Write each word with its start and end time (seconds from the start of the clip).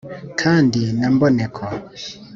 kandi 0.41 0.79
na 0.97 1.07
mboneko, 1.13 1.63